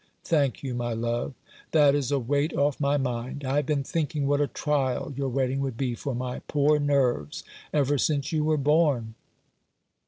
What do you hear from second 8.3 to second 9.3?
you were born."